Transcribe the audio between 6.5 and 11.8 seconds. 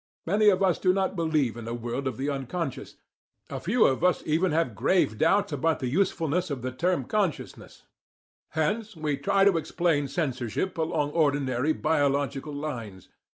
the term consciousness), hence we try to explain censorship along ordinary